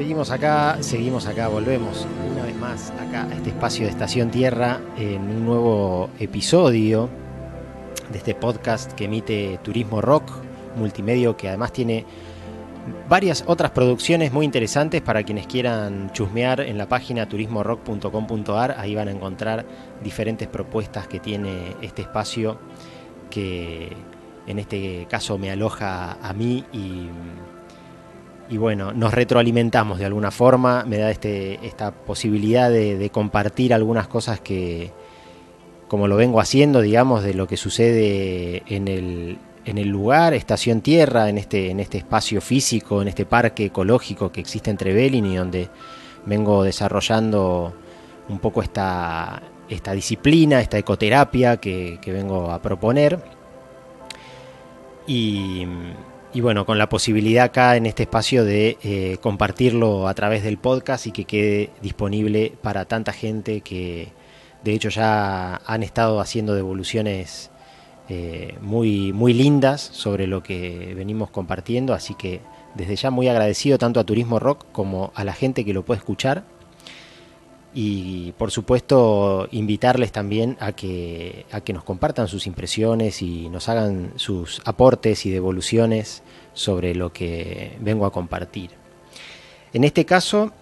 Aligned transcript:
Seguimos 0.00 0.30
acá, 0.30 0.78
seguimos 0.80 1.26
acá, 1.26 1.48
volvemos 1.48 2.06
una 2.32 2.44
vez 2.44 2.56
más 2.56 2.90
acá 2.92 3.24
a 3.24 3.34
este 3.34 3.50
espacio 3.50 3.84
de 3.84 3.90
Estación 3.90 4.30
Tierra 4.30 4.80
en 4.96 5.20
un 5.20 5.44
nuevo 5.44 6.08
episodio 6.18 7.10
de 8.10 8.16
este 8.16 8.34
podcast 8.34 8.92
que 8.92 9.04
emite 9.04 9.60
Turismo 9.62 10.00
Rock, 10.00 10.32
multimedio 10.76 11.36
que 11.36 11.48
además 11.48 11.74
tiene 11.74 12.06
varias 13.10 13.44
otras 13.46 13.72
producciones 13.72 14.32
muy 14.32 14.46
interesantes 14.46 15.02
para 15.02 15.22
quienes 15.22 15.46
quieran 15.46 16.10
chusmear 16.14 16.62
en 16.62 16.78
la 16.78 16.88
página 16.88 17.28
turismorock.com.ar. 17.28 18.76
Ahí 18.78 18.94
van 18.94 19.08
a 19.08 19.10
encontrar 19.10 19.66
diferentes 20.02 20.48
propuestas 20.48 21.08
que 21.08 21.20
tiene 21.20 21.76
este 21.82 22.00
espacio 22.00 22.58
que 23.28 23.94
en 24.46 24.58
este 24.58 25.06
caso 25.10 25.36
me 25.36 25.50
aloja 25.50 26.12
a 26.26 26.32
mí 26.32 26.64
y, 26.72 27.10
y 28.50 28.58
bueno, 28.58 28.92
nos 28.92 29.14
retroalimentamos 29.14 30.00
de 30.00 30.06
alguna 30.06 30.32
forma, 30.32 30.84
me 30.84 30.98
da 30.98 31.12
este, 31.12 31.64
esta 31.64 31.92
posibilidad 31.92 32.68
de, 32.68 33.08
compartir 33.10 33.72
algunas 33.72 34.08
cosas 34.08 34.40
que, 34.40 34.90
como 35.86 36.08
lo 36.08 36.16
vengo 36.16 36.40
haciendo, 36.40 36.80
digamos, 36.80 37.22
de 37.22 37.34
lo 37.34 37.46
que 37.46 37.56
sucede 37.56 38.64
en 38.66 38.88
el, 38.88 39.38
en 39.64 39.78
el 39.78 39.88
lugar, 39.88 40.34
Estación 40.34 40.80
Tierra, 40.80 41.28
en 41.28 41.38
este, 41.38 41.70
en 41.70 41.78
este 41.78 41.98
espacio 41.98 42.40
físico, 42.40 43.00
en 43.00 43.06
este 43.06 43.24
parque 43.24 43.66
ecológico 43.66 44.32
que 44.32 44.40
existe 44.40 44.68
entre 44.68 44.92
Belin 44.92 45.26
y 45.26 45.36
donde 45.36 45.68
vengo 46.26 46.64
desarrollando 46.64 47.72
un 48.28 48.40
poco 48.40 48.62
esta, 48.62 49.42
esta 49.68 49.92
disciplina, 49.92 50.60
esta 50.60 50.76
ecoterapia 50.76 51.58
que, 51.58 52.00
que 52.02 52.12
vengo 52.12 52.50
a 52.50 52.60
proponer. 52.60 53.20
Y, 55.06 55.66
y, 56.32 56.40
bueno, 56.40 56.66
con 56.66 56.78
la 56.78 56.88
posibilidad 56.88 57.44
acá 57.44 57.76
en 57.76 57.86
este 57.86 58.04
espacio 58.04 58.44
de 58.44 58.78
eh, 58.82 59.18
compartirlo 59.20 60.08
a 60.08 60.14
través 60.14 60.42
del 60.42 60.58
podcast 60.58 61.06
y 61.06 61.12
que 61.12 61.24
quede 61.24 61.70
disponible 61.82 62.52
para 62.62 62.84
tanta 62.84 63.12
gente 63.12 63.60
que 63.62 64.08
de 64.64 64.72
hecho 64.72 64.88
ya 64.90 65.56
han 65.66 65.82
estado 65.82 66.20
haciendo 66.20 66.54
devoluciones 66.54 67.50
eh, 68.08 68.56
muy, 68.60 69.12
muy 69.12 69.32
lindas 69.32 69.80
sobre 69.80 70.26
lo 70.26 70.42
que 70.42 70.94
venimos 70.96 71.30
compartiendo, 71.30 71.94
así 71.94 72.14
que 72.14 72.40
desde 72.74 72.96
ya 72.96 73.10
muy 73.10 73.28
agradecido 73.28 73.78
tanto 73.78 74.00
a 74.00 74.04
Turismo 74.04 74.38
Rock 74.38 74.66
como 74.72 75.12
a 75.14 75.24
la 75.24 75.32
gente 75.32 75.64
que 75.64 75.72
lo 75.72 75.84
puede 75.84 75.98
escuchar 75.98 76.44
y 77.72 78.32
por 78.32 78.50
supuesto 78.50 79.48
invitarles 79.52 80.12
también 80.12 80.56
a 80.60 80.72
que, 80.72 81.46
a 81.52 81.60
que 81.60 81.72
nos 81.72 81.84
compartan 81.84 82.26
sus 82.26 82.46
impresiones 82.46 83.22
y 83.22 83.48
nos 83.48 83.68
hagan 83.68 84.12
sus 84.16 84.60
aportes 84.64 85.24
y 85.26 85.30
devoluciones 85.30 86.22
sobre 86.52 86.94
lo 86.94 87.12
que 87.12 87.76
vengo 87.80 88.06
a 88.06 88.12
compartir. 88.12 88.70
En 89.72 89.84
este 89.84 90.04
caso, 90.04 90.52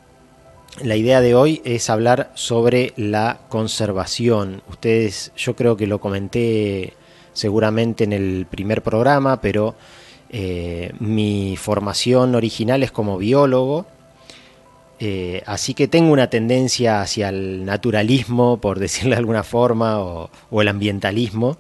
la 0.83 0.97
idea 0.97 1.21
de 1.21 1.35
hoy 1.35 1.63
es 1.65 1.89
hablar 1.89 2.31
sobre 2.35 2.93
la 2.97 3.41
conservación. 3.49 4.63
Ustedes, 4.69 5.33
yo 5.37 5.57
creo 5.57 5.77
que 5.77 5.87
lo 5.87 5.99
comenté 5.99 6.93
seguramente 7.33 8.05
en 8.05 8.13
el 8.13 8.47
primer 8.51 8.83
programa, 8.83 9.41
pero 9.41 9.75
eh, 10.29 10.93
mi 11.01 11.57
formación 11.57 12.35
original 12.35 12.83
es 12.83 12.93
como 12.93 13.17
biólogo 13.17 13.87
eh, 15.01 15.43
así 15.47 15.75
que 15.75 15.87
tengo 15.87 16.13
una 16.13 16.29
tendencia 16.29 17.01
hacia 17.01 17.29
el 17.29 17.65
naturalismo, 17.65 18.61
por 18.61 18.79
decirlo 18.81 19.11
de 19.11 19.19
alguna 19.19 19.43
forma, 19.43 20.01
o, 20.01 20.31
el 20.61 20.69
ambientalismo. 20.69 21.59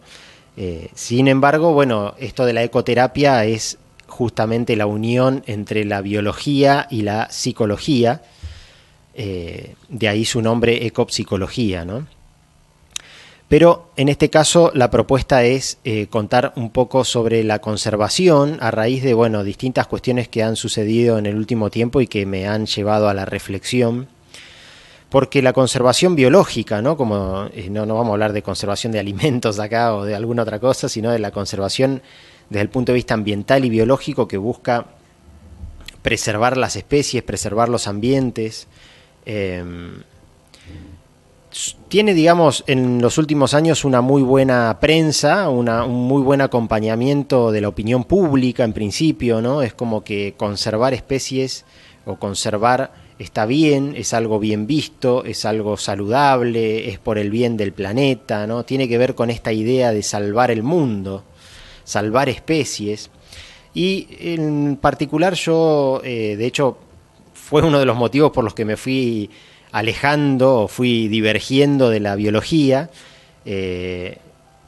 Eh, 0.56 0.90
sin 0.94 1.28
embargo, 1.28 1.72
bueno, 1.72 2.14
esto 2.18 2.44
de 2.44 2.52
la 2.52 2.62
ecoterapia 2.64 3.44
es 3.44 3.78
justamente 4.08 4.74
la 4.74 4.86
unión 4.86 5.44
entre 5.46 5.84
la 5.84 6.00
biología 6.00 6.88
y 6.90 7.02
la 7.02 7.30
psicología. 7.30 8.22
Eh, 9.14 9.74
de 9.88 10.08
ahí 10.08 10.24
su 10.24 10.42
nombre 10.42 10.86
ecopsicología, 10.86 11.84
¿no? 11.84 12.06
Pero 13.48 13.90
en 13.96 14.10
este 14.10 14.28
caso 14.28 14.70
la 14.74 14.90
propuesta 14.90 15.42
es 15.42 15.78
eh, 15.84 16.06
contar 16.08 16.52
un 16.56 16.70
poco 16.70 17.04
sobre 17.04 17.42
la 17.44 17.60
conservación 17.60 18.58
a 18.60 18.70
raíz 18.70 19.02
de 19.02 19.14
bueno, 19.14 19.42
distintas 19.42 19.86
cuestiones 19.86 20.28
que 20.28 20.42
han 20.42 20.54
sucedido 20.54 21.16
en 21.18 21.24
el 21.24 21.36
último 21.36 21.70
tiempo 21.70 22.02
y 22.02 22.06
que 22.06 22.26
me 22.26 22.46
han 22.46 22.66
llevado 22.66 23.08
a 23.08 23.14
la 23.14 23.24
reflexión. 23.24 24.08
Porque 25.08 25.40
la 25.40 25.54
conservación 25.54 26.14
biológica, 26.14 26.82
¿no? 26.82 26.98
Como 26.98 27.46
eh, 27.54 27.70
no, 27.70 27.86
vamos 27.86 28.08
a 28.08 28.12
hablar 28.12 28.34
de 28.34 28.42
conservación 28.42 28.92
de 28.92 28.98
alimentos 28.98 29.58
acá 29.60 29.94
o 29.94 30.04
de 30.04 30.14
alguna 30.14 30.42
otra 30.42 30.58
cosa, 30.58 30.90
sino 30.90 31.10
de 31.10 31.18
la 31.18 31.30
conservación 31.30 32.02
desde 32.50 32.62
el 32.62 32.68
punto 32.68 32.92
de 32.92 32.96
vista 32.96 33.14
ambiental 33.14 33.64
y 33.64 33.70
biológico 33.70 34.28
que 34.28 34.36
busca 34.36 34.88
preservar 36.02 36.58
las 36.58 36.76
especies, 36.76 37.22
preservar 37.22 37.70
los 37.70 37.88
ambientes. 37.88 38.68
Eh, 39.24 39.64
tiene, 41.88 42.14
digamos, 42.14 42.64
en 42.66 43.00
los 43.00 43.18
últimos 43.18 43.54
años 43.54 43.84
una 43.84 44.00
muy 44.00 44.22
buena 44.22 44.78
prensa, 44.80 45.48
una, 45.48 45.84
un 45.84 46.06
muy 46.06 46.22
buen 46.22 46.40
acompañamiento 46.40 47.50
de 47.50 47.60
la 47.60 47.68
opinión 47.68 48.04
pública 48.04 48.64
en 48.64 48.72
principio, 48.72 49.40
¿no? 49.40 49.62
Es 49.62 49.72
como 49.72 50.04
que 50.04 50.34
conservar 50.36 50.92
especies 50.94 51.64
o 52.04 52.16
conservar 52.16 52.92
está 53.18 53.46
bien, 53.46 53.94
es 53.96 54.14
algo 54.14 54.38
bien 54.38 54.66
visto, 54.66 55.24
es 55.24 55.44
algo 55.44 55.76
saludable, 55.76 56.88
es 56.88 56.98
por 56.98 57.18
el 57.18 57.30
bien 57.30 57.56
del 57.56 57.72
planeta, 57.72 58.46
¿no? 58.46 58.64
Tiene 58.64 58.88
que 58.88 58.98
ver 58.98 59.14
con 59.14 59.30
esta 59.30 59.52
idea 59.52 59.92
de 59.92 60.02
salvar 60.02 60.50
el 60.50 60.62
mundo, 60.62 61.24
salvar 61.84 62.28
especies. 62.28 63.10
Y 63.74 64.08
en 64.20 64.78
particular 64.80 65.34
yo, 65.34 66.00
eh, 66.04 66.36
de 66.36 66.46
hecho, 66.46 66.78
fue 67.32 67.62
uno 67.62 67.78
de 67.78 67.86
los 67.86 67.96
motivos 67.96 68.30
por 68.30 68.44
los 68.44 68.54
que 68.54 68.64
me 68.64 68.76
fui 68.76 69.30
alejando 69.72 70.62
o 70.62 70.68
fui 70.68 71.08
divergiendo 71.08 71.90
de 71.90 72.00
la 72.00 72.14
biología, 72.14 72.90
eh, 73.44 74.18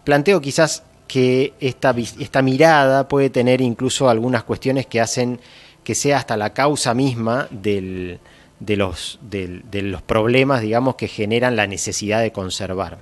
planteo 0.05 0.41
quizás 0.41 0.83
que 1.06 1.55
esta, 1.61 1.94
esta 2.19 2.43
mirada 2.43 3.09
puede 3.09 3.31
tener 3.31 3.61
incluso 3.61 4.09
algunas 4.09 4.44
cuestiones 4.44 4.87
que 4.87 5.00
hacen 5.00 5.41
que 5.84 5.94
sea 5.94 6.19
hasta 6.19 6.37
la 6.37 6.53
causa 6.53 6.94
misma 6.94 7.49
de, 7.50 8.19
los, 8.61 9.19
de 9.22 9.83
los 9.83 10.03
problemas, 10.03 10.61
digamos, 10.61 10.94
que 10.94 11.09
generan 11.09 11.56
la 11.56 11.67
necesidad 11.67 12.21
de 12.21 12.32
conservar. 12.32 12.99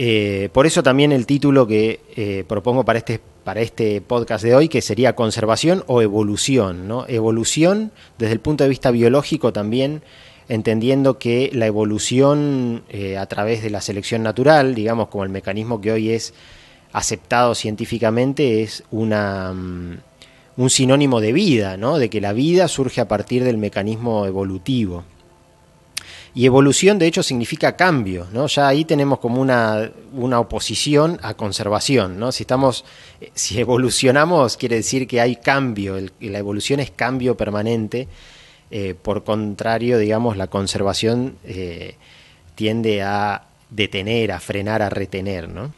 Eh, 0.00 0.48
por 0.52 0.64
eso 0.64 0.80
también 0.80 1.10
el 1.10 1.26
título 1.26 1.66
que 1.66 2.00
eh, 2.14 2.44
propongo 2.46 2.84
para 2.84 3.00
este, 3.00 3.20
para 3.48 3.62
este 3.62 4.02
podcast 4.02 4.44
de 4.44 4.54
hoy, 4.54 4.68
que 4.68 4.82
sería 4.82 5.14
conservación 5.14 5.82
o 5.86 6.02
evolución. 6.02 6.86
¿no? 6.86 7.06
Evolución 7.08 7.92
desde 8.18 8.34
el 8.34 8.40
punto 8.40 8.62
de 8.62 8.68
vista 8.68 8.90
biológico 8.90 9.54
también, 9.54 10.02
entendiendo 10.50 11.18
que 11.18 11.48
la 11.54 11.64
evolución 11.64 12.82
eh, 12.90 13.16
a 13.16 13.24
través 13.24 13.62
de 13.62 13.70
la 13.70 13.80
selección 13.80 14.22
natural, 14.22 14.74
digamos 14.74 15.08
como 15.08 15.24
el 15.24 15.30
mecanismo 15.30 15.80
que 15.80 15.92
hoy 15.92 16.10
es 16.10 16.34
aceptado 16.92 17.54
científicamente, 17.54 18.62
es 18.62 18.84
una, 18.90 19.52
um, 19.52 19.96
un 20.58 20.68
sinónimo 20.68 21.22
de 21.22 21.32
vida, 21.32 21.78
¿no? 21.78 21.96
de 21.96 22.10
que 22.10 22.20
la 22.20 22.34
vida 22.34 22.68
surge 22.68 23.00
a 23.00 23.08
partir 23.08 23.44
del 23.44 23.56
mecanismo 23.56 24.26
evolutivo. 24.26 25.04
Y 26.34 26.46
evolución, 26.46 26.98
de 26.98 27.06
hecho, 27.06 27.22
significa 27.22 27.76
cambio, 27.76 28.26
¿no? 28.32 28.46
Ya 28.46 28.68
ahí 28.68 28.84
tenemos 28.84 29.18
como 29.18 29.40
una, 29.40 29.90
una 30.12 30.40
oposición 30.40 31.18
a 31.22 31.34
conservación, 31.34 32.18
¿no? 32.18 32.32
Si 32.32 32.42
estamos, 32.44 32.84
si 33.34 33.58
evolucionamos, 33.58 34.56
quiere 34.56 34.76
decir 34.76 35.06
que 35.06 35.20
hay 35.20 35.36
cambio, 35.36 35.98
la 36.20 36.38
evolución 36.38 36.80
es 36.80 36.90
cambio 36.90 37.36
permanente. 37.36 38.08
Eh, 38.70 38.94
por 39.00 39.24
contrario, 39.24 39.98
digamos, 39.98 40.36
la 40.36 40.48
conservación 40.48 41.38
eh, 41.44 41.96
tiende 42.54 43.02
a 43.02 43.46
detener, 43.70 44.32
a 44.32 44.40
frenar, 44.40 44.82
a 44.82 44.90
retener, 44.90 45.48
¿no? 45.48 45.72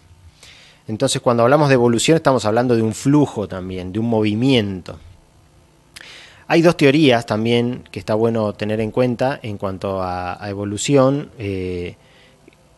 Entonces, 0.88 1.22
cuando 1.22 1.44
hablamos 1.44 1.68
de 1.68 1.74
evolución, 1.74 2.16
estamos 2.16 2.44
hablando 2.44 2.74
de 2.74 2.82
un 2.82 2.94
flujo 2.94 3.46
también, 3.46 3.92
de 3.92 4.00
un 4.00 4.06
movimiento. 4.06 4.98
Hay 6.52 6.62
dos 6.62 6.76
teorías 6.76 7.26
también 7.26 7.84
que 7.92 8.00
está 8.00 8.16
bueno 8.16 8.54
tener 8.54 8.80
en 8.80 8.90
cuenta 8.90 9.38
en 9.40 9.56
cuanto 9.56 10.02
a, 10.02 10.36
evolución. 10.48 11.30
Eh, 11.38 11.94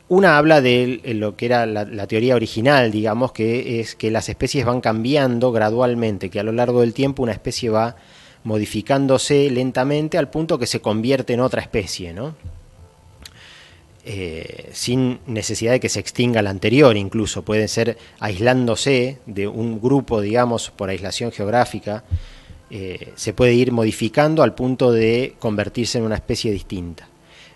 una 0.09 0.37
habla 0.37 0.61
de 0.61 1.01
lo 1.15 1.37
que 1.37 1.47
era 1.47 1.65
la, 1.65 2.07
teoría 2.07 2.37
original, 2.37 2.91
digamos, 2.91 3.33
que 3.33 3.81
es 3.81 3.95
que 3.95 4.11
las 4.11 4.29
especies 4.29 4.67
van 4.67 4.83
cambiando 4.83 5.53
gradualmente, 5.53 6.29
que 6.29 6.39
a 6.39 6.43
lo 6.43 6.53
largo 6.53 6.83
del 6.83 6.93
tiempo 6.93 7.23
una 7.23 7.33
especie 7.33 7.71
va 7.71 7.97
modificándose 8.45 9.49
lentamente 9.49 10.19
al 10.19 10.29
punto 10.29 10.59
que 10.59 10.67
se 10.67 10.81
convierte 10.83 11.33
en 11.33 11.41
otra 11.41 11.63
especie, 11.63 12.13
¿no? 12.13 12.35
Eh, 14.05 14.69
sin 14.75 15.21
necesidad 15.27 15.73
de 15.73 15.81
que 15.81 15.89
se 15.89 16.01
extinga 16.01 16.43
la 16.43 16.51
anterior, 16.51 16.95
incluso 16.99 17.41
puede 17.41 17.69
ser 17.69 17.97
aislándose 18.21 19.17
de 19.25 19.49
un 19.49 19.81
grupo, 19.81 20.21
digamos, 20.21 20.69
por 20.69 20.91
aislación 20.91 21.33
geográfica, 21.33 22.05
eh, 22.75 23.13
se 23.17 23.35
puede 23.35 23.53
ir 23.53 23.71
modificando 23.71 24.43
al 24.43 24.55
punto 24.55 24.93
de 24.93 25.35
convertirse 25.39 25.99
en 25.99 26.05
una 26.05 26.15
especie 26.15 26.51
distinta. 26.51 27.07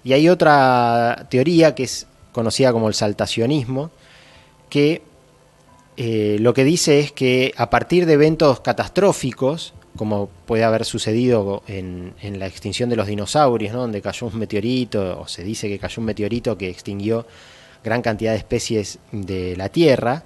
Y 0.05 0.13
hay 0.13 0.29
otra 0.29 1.27
teoría 1.31 1.75
que 1.75 1.85
es 1.85 2.07
conocida 2.33 2.71
como 2.71 2.89
el 2.89 2.93
saltacionismo, 2.95 3.91
que 4.69 5.01
eh, 5.97 6.37
lo 6.39 6.53
que 6.53 6.65
dice 6.65 7.01
es 7.01 7.13
que 7.13 7.55
a 7.57 7.71
partir 7.71 8.05
de 8.05 8.13
eventos 8.13 8.61
catastróficos, 8.61 9.73
como 9.97 10.29
puede 10.45 10.65
haber 10.65 10.85
sucedido 10.85 11.63
en, 11.67 12.13
la 12.21 12.47
extinción 12.47 12.91
de 12.91 12.97
los 12.97 13.07
dinosaurios, 13.07 13.73
¿no? 13.73 13.81
donde 13.81 14.03
cayó 14.03 14.27
un 14.27 14.39
meteorito, 14.39 15.19
o 15.19 15.27
se 15.27 15.43
dice 15.45 15.67
que 15.67 15.79
cayó 15.79 16.01
un 16.01 16.07
meteorito 16.07 16.59
que 16.59 16.69
extinguió 16.69 17.27
gran 17.83 18.03
cantidad 18.03 18.33
de 18.33 18.39
especies 18.39 18.99
de 19.13 19.57
la 19.57 19.71
Tierra, 19.71 20.25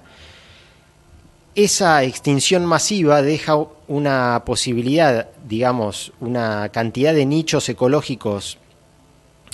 esa 1.55 2.03
extinción 2.03 2.65
masiva 2.65 3.21
deja 3.21 3.57
una 3.87 4.43
posibilidad, 4.45 5.27
digamos, 5.47 6.13
una 6.19 6.69
cantidad 6.69 7.13
de 7.13 7.25
nichos 7.25 7.67
ecológicos 7.67 8.57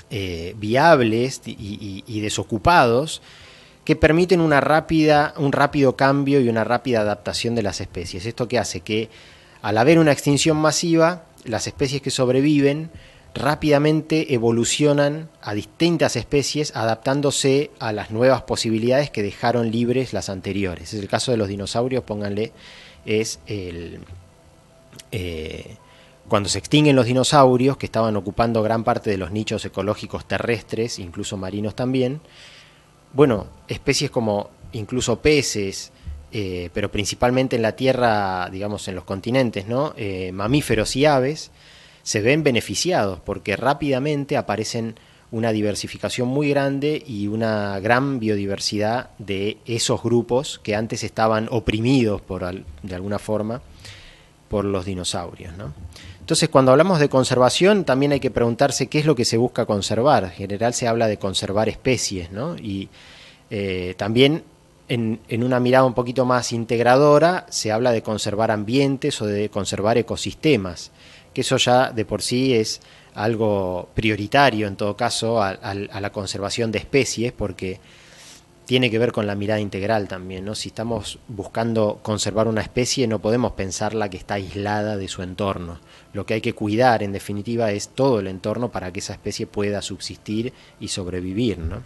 eh, 0.10 0.54
viables 0.58 1.42
y, 1.46 2.22
desocupados 2.22 3.22
que 3.84 3.96
permiten 3.96 4.42
una 4.42 4.62
rápida, 4.62 5.34
un 5.38 5.52
rápido 5.52 5.96
cambio 5.96 6.40
y 6.40 6.50
una 6.50 6.64
rápida 6.64 7.02
adaptación 7.02 7.56
de 7.56 7.64
las 7.64 7.82
especies. 7.82 8.26
Esto 8.26 8.48
que 8.48 8.60
hace 8.60 8.82
que 8.82 9.10
al 9.62 9.78
haber 9.78 9.98
una 9.98 10.12
extinción 10.12 10.58
masiva, 10.58 11.24
las 11.46 11.68
especies 11.68 12.02
que 12.02 12.12
sobreviven 12.12 12.90
rápidamente 13.38 14.34
evolucionan 14.34 15.30
a 15.42 15.54
distintas 15.54 16.16
especies 16.16 16.76
adaptándose 16.76 17.72
a 17.80 17.92
las 17.92 18.12
nuevas 18.12 18.44
posibilidades 18.44 19.10
que 19.10 19.24
dejaron 19.24 19.72
libres 19.72 20.14
las 20.14 20.30
anteriores. 20.30 20.94
Es 20.94 21.00
el 21.00 21.08
caso 21.08 21.32
de 21.32 21.38
los 21.38 21.48
dinosaurios, 21.48 22.04
pónganle, 22.04 22.52
es 23.06 23.40
el... 23.48 24.00
Eh, 25.12 25.78
cuando 26.28 26.50
se 26.50 26.60
extinguen 26.60 26.96
los 26.96 27.06
dinosaurios, 27.06 27.78
que 27.78 27.86
estaban 27.86 28.18
ocupando 28.18 28.62
gran 28.62 28.84
parte 28.84 29.10
de 29.10 29.18
los 29.18 29.32
nichos 29.32 29.64
ecológicos 29.64 30.28
terrestres, 30.28 31.00
incluso 31.00 31.38
marinos 31.38 31.74
también, 31.74 32.20
bueno, 33.14 33.48
especies 33.70 34.12
como 34.12 34.50
incluso 34.74 35.22
peces, 35.22 35.92
eh, 36.32 36.70
pero 36.74 36.92
principalmente 36.92 37.56
en 37.56 37.62
la 37.62 37.76
Tierra, 37.76 38.50
digamos 38.52 38.88
en 38.90 38.96
los 38.96 39.06
continentes, 39.06 39.68
¿no? 39.68 39.94
Eh, 39.96 40.32
mamíferos 40.34 40.96
y 40.98 41.06
aves, 41.06 41.52
se 42.08 42.22
ven 42.22 42.42
beneficiados 42.42 43.20
porque 43.20 43.58
rápidamente 43.58 44.38
aparecen 44.38 44.96
una 45.30 45.52
diversificación 45.52 46.30
muy 46.30 46.48
grande 46.52 47.04
y 47.06 47.28
una 47.28 47.82
gran 47.82 48.18
biodiversidad 48.22 49.10
de 49.18 49.58
esos 49.66 50.02
grupos 50.02 50.58
que 50.64 50.74
antes 50.74 51.04
estaban 51.04 51.50
oprimidos 51.52 52.22
por, 52.22 52.50
de 52.82 52.96
alguna 52.96 53.20
forma 53.20 53.62
por 54.48 54.64
los 54.64 54.86
dinosaurios. 54.86 55.58
¿no? 55.58 55.74
Entonces, 56.22 56.48
cuando 56.48 56.72
hablamos 56.72 57.02
de 57.02 57.10
conservación, 57.10 57.84
también 57.84 58.14
hay 58.14 58.22
que 58.22 58.32
preguntarse 58.32 58.88
qué 58.88 59.00
es 59.00 59.06
lo 59.06 59.14
que 59.14 59.26
se 59.26 59.36
busca 59.36 59.66
conservar. 59.66 60.24
En 60.24 60.32
general 60.32 60.74
se 60.74 60.88
habla 60.88 61.10
de 61.10 61.20
conservar 61.20 61.68
especies, 61.68 62.32
¿no? 62.32 62.56
Y 62.56 62.88
eh, 63.50 63.96
también 63.98 64.44
en, 64.88 65.20
una 65.44 65.60
mirada 65.60 65.84
un 65.84 65.94
poquito 65.94 66.24
más 66.24 66.54
integradora 66.54 67.46
se 67.50 67.72
habla 67.72 67.92
de 67.92 68.02
conservar 68.02 68.52
ambientes 68.52 69.22
o 69.22 69.26
de 69.26 69.50
conservar 69.50 69.98
ecosistemas, 69.98 70.92
que 71.38 71.42
eso 71.42 71.58
ya 71.58 71.92
de 71.92 72.04
por 72.04 72.24
sí 72.24 72.56
es 72.56 72.82
algo 73.14 73.90
prioritario 73.94 74.66
en 74.66 74.76
todo 74.76 74.98
caso 74.98 75.40
a 75.40 75.54
la 75.54 76.12
conservación 76.12 76.72
de 76.72 76.80
especies, 76.80 77.32
porque 77.32 77.80
tiene 78.66 78.90
que 78.90 78.98
ver 78.98 79.12
con 79.12 79.28
la 79.28 79.36
mirada 79.36 79.60
integral 79.60 80.08
también, 80.08 80.46
¿no? 80.46 80.56
Si 80.56 80.70
estamos 80.70 81.20
buscando 81.28 82.00
conservar 82.02 82.48
una 82.48 82.62
especie, 82.62 83.06
no 83.06 83.20
podemos 83.20 83.52
pensarla 83.52 84.10
que 84.10 84.18
está 84.18 84.34
aislada 84.34 84.98
de 84.98 85.08
su 85.08 85.22
entorno. 85.22 85.80
Lo 86.12 86.26
que 86.26 86.34
hay 86.34 86.42
que 86.42 86.54
cuidar, 86.54 87.04
en 87.04 87.12
definitiva, 87.12 87.72
es 87.72 87.90
todo 87.90 88.20
el 88.20 88.26
entorno 88.26 88.72
para 88.72 88.92
que 88.92 88.98
esa 88.98 89.14
especie 89.14 89.46
pueda 89.46 89.84
subsistir 89.84 90.54
y 90.80 90.88
sobrevivir, 90.88 91.60
¿no? 91.60 91.84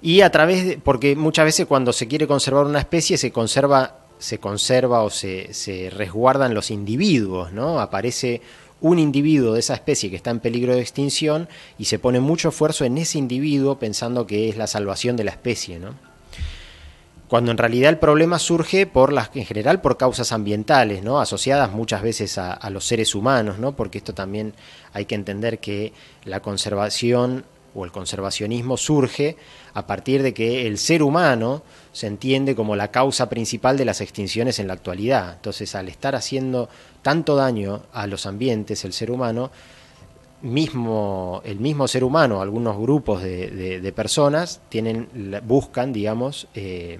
Y 0.00 0.20
a 0.20 0.30
través 0.30 0.66
de, 0.66 0.78
porque 0.78 1.16
muchas 1.16 1.46
veces 1.46 1.66
cuando 1.66 1.92
se 1.92 2.06
quiere 2.06 2.28
conservar 2.28 2.64
una 2.64 2.78
especie 2.78 3.18
se 3.18 3.32
conserva, 3.32 4.01
se 4.22 4.38
conserva 4.38 5.02
o 5.02 5.10
se, 5.10 5.52
se 5.52 5.90
resguardan 5.90 6.54
los 6.54 6.70
individuos, 6.70 7.52
¿no? 7.52 7.80
Aparece 7.80 8.40
un 8.80 8.98
individuo 8.98 9.54
de 9.54 9.60
esa 9.60 9.74
especie 9.74 10.10
que 10.10 10.16
está 10.16 10.30
en 10.30 10.40
peligro 10.40 10.74
de 10.74 10.80
extinción 10.80 11.48
y 11.78 11.86
se 11.86 11.98
pone 11.98 12.20
mucho 12.20 12.48
esfuerzo 12.50 12.84
en 12.84 12.98
ese 12.98 13.18
individuo 13.18 13.78
pensando 13.78 14.26
que 14.26 14.48
es 14.48 14.56
la 14.56 14.66
salvación 14.66 15.16
de 15.16 15.24
la 15.24 15.32
especie, 15.32 15.78
¿no? 15.78 15.94
Cuando 17.28 17.50
en 17.50 17.56
realidad 17.56 17.88
el 17.88 17.98
problema 17.98 18.38
surge 18.38 18.86
por 18.86 19.10
las, 19.10 19.30
en 19.34 19.46
general 19.46 19.80
por 19.80 19.96
causas 19.96 20.32
ambientales, 20.32 21.02
¿no? 21.02 21.18
asociadas 21.18 21.72
muchas 21.72 22.02
veces 22.02 22.36
a, 22.36 22.52
a 22.52 22.68
los 22.68 22.84
seres 22.86 23.14
humanos, 23.14 23.58
¿no? 23.58 23.74
porque 23.74 23.96
esto 23.96 24.12
también 24.12 24.52
hay 24.92 25.06
que 25.06 25.14
entender 25.14 25.58
que 25.58 25.94
la 26.26 26.40
conservación 26.40 27.46
o 27.74 27.84
el 27.84 27.92
conservacionismo 27.92 28.76
surge 28.76 29.36
a 29.74 29.86
partir 29.86 30.22
de 30.22 30.34
que 30.34 30.66
el 30.66 30.78
ser 30.78 31.02
humano 31.02 31.62
se 31.92 32.06
entiende 32.06 32.54
como 32.54 32.76
la 32.76 32.90
causa 32.90 33.28
principal 33.28 33.76
de 33.76 33.84
las 33.84 34.00
extinciones 34.00 34.58
en 34.58 34.66
la 34.66 34.74
actualidad. 34.74 35.34
Entonces, 35.34 35.74
al 35.74 35.88
estar 35.88 36.14
haciendo 36.14 36.68
tanto 37.02 37.36
daño 37.36 37.82
a 37.92 38.06
los 38.06 38.26
ambientes, 38.26 38.84
el 38.84 38.92
ser 38.92 39.10
humano, 39.10 39.50
mismo, 40.42 41.40
el 41.44 41.60
mismo 41.60 41.88
ser 41.88 42.04
humano, 42.04 42.42
algunos 42.42 42.76
grupos 42.78 43.22
de, 43.22 43.92
personas, 43.94 44.60
tienen, 44.68 45.08
buscan, 45.44 45.92
digamos, 45.92 46.48
eh, 46.54 46.98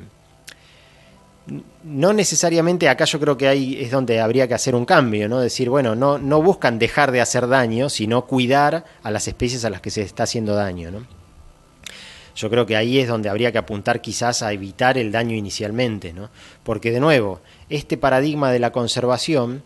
no 1.84 2.12
necesariamente 2.12 2.88
acá 2.88 3.04
yo 3.04 3.18
creo 3.18 3.36
que 3.36 3.48
ahí 3.48 3.78
es 3.80 3.90
donde 3.90 4.20
habría 4.20 4.46
que 4.46 4.54
hacer 4.54 4.74
un 4.74 4.84
cambio, 4.84 5.28
¿no? 5.28 5.40
Decir, 5.40 5.68
bueno, 5.68 5.94
no, 5.94 6.18
no 6.18 6.40
buscan 6.40 6.78
dejar 6.78 7.10
de 7.10 7.20
hacer 7.20 7.48
daño, 7.48 7.88
sino 7.88 8.26
cuidar 8.26 8.84
a 9.02 9.10
las 9.10 9.26
especies 9.26 9.64
a 9.64 9.70
las 9.70 9.80
que 9.80 9.90
se 9.90 10.02
está 10.02 10.22
haciendo 10.22 10.54
daño, 10.54 10.90
¿no? 10.90 11.06
Yo 12.34 12.48
creo 12.48 12.64
que 12.64 12.76
ahí 12.76 12.98
es 12.98 13.08
donde 13.08 13.28
habría 13.28 13.52
que 13.52 13.58
apuntar 13.58 14.00
quizás 14.00 14.42
a 14.42 14.52
evitar 14.52 14.96
el 14.96 15.12
daño 15.12 15.36
inicialmente, 15.36 16.12
¿no? 16.12 16.30
Porque 16.62 16.90
de 16.90 17.00
nuevo, 17.00 17.40
este 17.68 17.98
paradigma 17.98 18.50
de 18.50 18.58
la 18.58 18.72
conservación, 18.72 19.62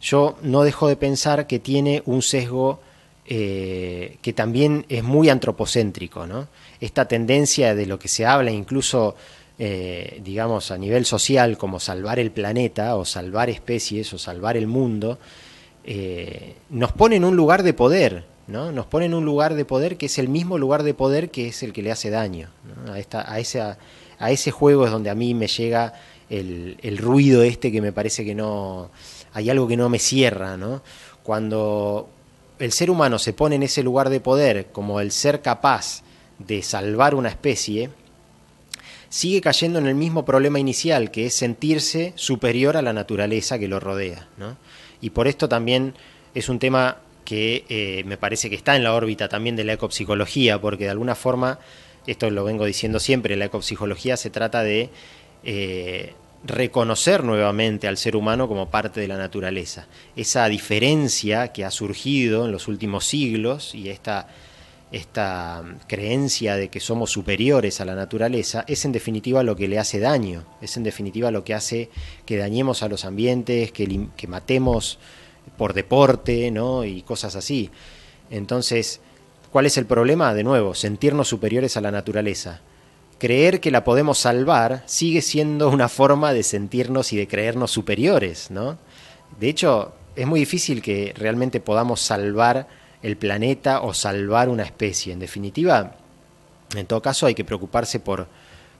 yo 0.00 0.36
no 0.42 0.62
dejo 0.62 0.88
de 0.88 0.96
pensar 0.96 1.46
que 1.46 1.58
tiene 1.58 2.02
un 2.06 2.22
sesgo 2.22 2.80
eh, 3.26 4.18
que 4.22 4.32
también 4.32 4.84
es 4.88 5.04
muy 5.04 5.28
antropocéntrico, 5.28 6.26
¿no? 6.26 6.48
Esta 6.80 7.06
tendencia 7.06 7.74
de 7.74 7.86
lo 7.86 7.98
que 7.98 8.08
se 8.08 8.26
habla 8.26 8.50
incluso 8.50 9.14
eh, 9.62 10.22
digamos, 10.24 10.70
a 10.70 10.78
nivel 10.78 11.04
social, 11.04 11.58
como 11.58 11.80
salvar 11.80 12.18
el 12.18 12.30
planeta 12.30 12.96
o 12.96 13.04
salvar 13.04 13.50
especies 13.50 14.10
o 14.14 14.18
salvar 14.18 14.56
el 14.56 14.66
mundo, 14.66 15.18
eh, 15.84 16.54
nos 16.70 16.92
pone 16.92 17.16
en 17.16 17.26
un 17.26 17.36
lugar 17.36 17.62
de 17.62 17.74
poder, 17.74 18.24
¿no? 18.46 18.72
Nos 18.72 18.86
pone 18.86 19.04
en 19.04 19.12
un 19.12 19.26
lugar 19.26 19.52
de 19.52 19.66
poder 19.66 19.98
que 19.98 20.06
es 20.06 20.18
el 20.18 20.30
mismo 20.30 20.56
lugar 20.56 20.82
de 20.82 20.94
poder 20.94 21.30
que 21.30 21.48
es 21.48 21.62
el 21.62 21.74
que 21.74 21.82
le 21.82 21.92
hace 21.92 22.08
daño. 22.08 22.48
A, 22.90 22.98
esta, 22.98 23.30
a, 23.30 23.38
ese, 23.38 23.60
a 23.60 24.30
ese 24.30 24.50
juego 24.50 24.86
es 24.86 24.92
donde 24.92 25.10
a 25.10 25.14
mí 25.14 25.34
me 25.34 25.46
llega 25.46 25.92
el, 26.30 26.78
el, 26.80 26.96
ruido 26.96 27.42
este 27.42 27.70
que 27.70 27.82
me 27.82 27.92
parece 27.92 28.24
que 28.24 28.34
no... 28.34 28.90
Hay 29.34 29.50
algo 29.50 29.68
que 29.68 29.76
no 29.76 29.90
me 29.90 29.98
cierra, 29.98 30.56
¿no? 30.56 30.80
Cuando 31.22 32.08
el 32.58 32.72
ser 32.72 32.90
humano 32.90 33.18
se 33.18 33.34
pone 33.34 33.56
en 33.56 33.64
ese 33.64 33.82
lugar 33.82 34.08
de 34.08 34.20
poder 34.20 34.68
como 34.72 35.00
el 35.00 35.12
ser 35.12 35.42
capaz 35.42 36.00
de 36.38 36.62
salvar 36.62 37.14
una 37.14 37.28
especie, 37.28 37.90
sigue 39.10 39.42
cayendo 39.42 39.78
en 39.78 39.86
el 39.86 39.94
mismo 39.94 40.24
problema 40.24 40.58
inicial, 40.58 41.10
que 41.10 41.26
es 41.26 41.34
sentirse 41.34 42.14
superior 42.14 42.78
a 42.78 42.82
la 42.82 42.94
naturaleza 42.94 43.58
que 43.58 43.68
lo 43.68 43.80
rodea. 43.80 44.28
¿no? 44.38 44.56
Y 45.02 45.10
por 45.10 45.28
esto 45.28 45.48
también 45.48 45.94
es 46.34 46.48
un 46.48 46.58
tema 46.58 46.98
que 47.24 47.64
eh, 47.68 48.04
me 48.06 48.16
parece 48.16 48.48
que 48.48 48.56
está 48.56 48.76
en 48.76 48.84
la 48.84 48.94
órbita 48.94 49.28
también 49.28 49.56
de 49.56 49.64
la 49.64 49.74
ecopsicología, 49.74 50.60
porque 50.60 50.84
de 50.84 50.90
alguna 50.90 51.14
forma, 51.14 51.58
esto 52.06 52.30
lo 52.30 52.44
vengo 52.44 52.64
diciendo 52.64 53.00
siempre, 53.00 53.36
la 53.36 53.46
ecopsicología 53.46 54.16
se 54.16 54.30
trata 54.30 54.62
de 54.62 54.90
eh, 55.42 56.14
reconocer 56.44 57.24
nuevamente 57.24 57.88
al 57.88 57.96
ser 57.96 58.16
humano 58.16 58.48
como 58.48 58.70
parte 58.70 59.00
de 59.00 59.08
la 59.08 59.18
naturaleza. 59.18 59.86
Esa 60.16 60.48
diferencia 60.48 61.48
que 61.52 61.64
ha 61.64 61.70
surgido 61.70 62.46
en 62.46 62.52
los 62.52 62.68
últimos 62.68 63.06
siglos 63.06 63.74
y 63.74 63.90
esta 63.90 64.28
esta 64.92 65.62
creencia 65.86 66.56
de 66.56 66.68
que 66.68 66.80
somos 66.80 67.12
superiores 67.12 67.80
a 67.80 67.84
la 67.84 67.94
naturaleza 67.94 68.64
es 68.66 68.84
en 68.84 68.92
definitiva 68.92 69.42
lo 69.42 69.54
que 69.54 69.68
le 69.68 69.78
hace 69.78 70.00
daño, 70.00 70.44
es 70.60 70.76
en 70.76 70.82
definitiva 70.82 71.30
lo 71.30 71.44
que 71.44 71.54
hace 71.54 71.90
que 72.26 72.36
dañemos 72.36 72.82
a 72.82 72.88
los 72.88 73.04
ambientes, 73.04 73.70
que, 73.70 74.08
que 74.16 74.26
matemos 74.26 74.98
por 75.56 75.74
deporte 75.74 76.50
¿no? 76.50 76.84
y 76.84 77.02
cosas 77.02 77.36
así. 77.36 77.70
Entonces, 78.30 79.00
¿cuál 79.52 79.66
es 79.66 79.76
el 79.76 79.86
problema? 79.86 80.34
De 80.34 80.42
nuevo, 80.42 80.74
sentirnos 80.74 81.28
superiores 81.28 81.76
a 81.76 81.80
la 81.80 81.90
naturaleza. 81.90 82.60
Creer 83.18 83.60
que 83.60 83.70
la 83.70 83.84
podemos 83.84 84.18
salvar 84.18 84.82
sigue 84.86 85.22
siendo 85.22 85.68
una 85.68 85.88
forma 85.88 86.32
de 86.32 86.42
sentirnos 86.42 87.12
y 87.12 87.16
de 87.16 87.28
creernos 87.28 87.70
superiores, 87.70 88.50
¿no? 88.50 88.78
De 89.38 89.48
hecho, 89.48 89.92
es 90.16 90.26
muy 90.26 90.40
difícil 90.40 90.82
que 90.82 91.12
realmente 91.16 91.60
podamos 91.60 92.00
salvar 92.00 92.66
el 93.02 93.16
planeta 93.16 93.80
o 93.82 93.94
salvar 93.94 94.48
una 94.48 94.62
especie. 94.62 95.12
En 95.12 95.18
definitiva, 95.18 95.96
en 96.74 96.86
todo 96.86 97.02
caso 97.02 97.26
hay 97.26 97.34
que 97.34 97.44
preocuparse 97.44 98.00
por, 98.00 98.26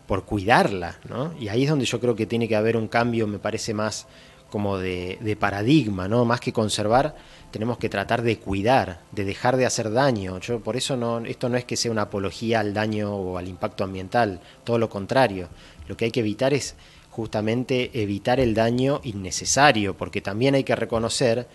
por 0.07 0.25
cuidarla, 0.25 0.99
¿no? 1.09 1.35
Y 1.39 1.49
ahí 1.49 1.65
es 1.65 1.71
donde 1.71 1.85
yo 1.85 2.01
creo 2.01 2.17
que 2.17 2.27
tiene 2.27 2.49
que 2.49 2.57
haber 2.57 2.77
un 2.77 2.89
cambio, 2.89 3.27
me 3.27 3.39
parece 3.39 3.75
más 3.75 4.07
como 4.51 4.79
de, 4.79 5.17
de, 5.21 5.37
paradigma, 5.37 6.09
¿no? 6.09 6.25
Más 6.25 6.41
que 6.41 6.53
conservar, 6.53 7.15
tenemos 7.53 7.79
que 7.79 7.89
tratar 7.89 8.23
de 8.23 8.39
cuidar, 8.39 9.01
de 9.13 9.25
dejar 9.25 9.57
de 9.57 9.65
hacer 9.65 9.93
daño. 9.93 10.41
Yo 10.41 10.61
por 10.61 10.77
eso 10.77 10.97
no, 10.97 11.21
esto 11.21 11.49
no 11.49 11.57
es 11.57 11.65
que 11.65 11.77
sea 11.77 11.93
una 11.93 12.03
apología 12.03 12.61
al 12.61 12.75
daño 12.75 13.15
o 13.15 13.39
al 13.39 13.47
impacto 13.47 13.85
ambiental, 13.85 14.41
todo 14.65 14.79
lo 14.79 14.91
contrario. 14.91 15.49
Lo 15.87 15.97
que 15.97 16.07
hay 16.07 16.11
que 16.11 16.21
evitar 16.21 16.53
es 16.53 16.75
justamente 17.11 17.91
evitar 18.03 18.41
el 18.41 18.55
daño 18.55 19.01
innecesario, 19.05 19.97
porque 19.97 20.21
también 20.21 20.55
hay 20.55 20.65
que 20.65 20.77
reconocer 20.77 21.47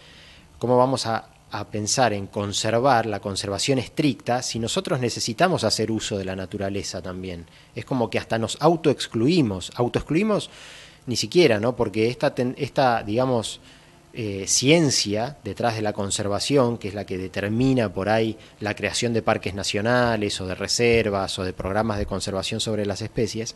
cómo 0.57 0.77
vamos 0.77 1.05
a, 1.05 1.29
pensar 1.71 2.11
en 2.13 2.27
conservar 2.27 3.05
la 3.05 3.19
conservación 3.19 3.79
estricta 3.79 4.41
si 4.41 4.59
nosotros 4.59 4.99
necesitamos 4.99 5.63
hacer 5.63 5.89
uso 5.89 6.17
de 6.17 6.25
la 6.25 6.35
naturaleza 6.35 7.01
también. 7.01 7.45
Es 7.75 7.85
como 7.85 8.09
que 8.09 8.19
hasta 8.19 8.37
nos 8.37 8.57
autoexcluimos, 8.59 9.71
autoexcluimos 9.75 10.49
ni 11.07 11.15
siquiera, 11.15 11.59
¿no? 11.59 11.75
Porque 11.75 12.09
esta, 12.09 12.33
esta 12.57 13.03
digamos, 13.03 13.61
eh, 14.13 14.45
ciencia 14.47 15.37
detrás 15.43 15.75
de 15.75 15.81
la 15.81 15.93
conservación, 15.93 16.77
que 16.77 16.87
es 16.87 16.93
la 16.93 17.05
que 17.05 17.17
determina 17.17 17.93
por 17.93 18.09
ahí 18.09 18.37
la 18.59 18.73
creación 18.73 19.13
de 19.13 19.21
parques 19.21 19.53
nacionales 19.53 20.39
o 20.41 20.47
de 20.47 20.55
reservas 20.55 21.37
o 21.37 21.43
de 21.43 21.53
programas 21.53 21.97
de 21.97 22.05
conservación 22.05 22.59
sobre 22.59 22.85
las 22.85 23.01
especies, 23.01 23.55